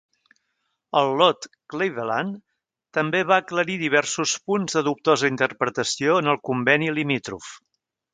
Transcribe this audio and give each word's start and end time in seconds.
El 0.99 1.09
Laude 1.17 1.49
Cleveland 1.73 2.39
també 2.99 3.21
va 3.31 3.37
aclarir 3.41 3.75
diversos 3.81 4.33
punts 4.49 4.79
de 4.79 4.83
dubtosa 4.89 5.31
interpretació 5.33 6.17
en 6.23 6.33
el 6.35 6.41
conveni 6.51 6.89
limítrof. 7.01 7.53